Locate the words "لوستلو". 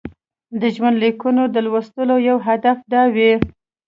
1.65-2.15